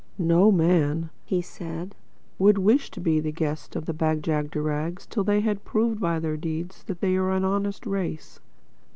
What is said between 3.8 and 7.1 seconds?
the Bag jagderags till they had proved by their deeds that